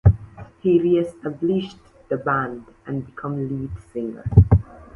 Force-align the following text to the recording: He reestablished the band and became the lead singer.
He 0.61 0.79
reestablished 0.79 1.77
the 2.09 2.17
band 2.17 2.65
and 2.87 3.05
became 3.05 3.35
the 3.35 3.47
lead 3.55 3.71
singer. 3.93 4.23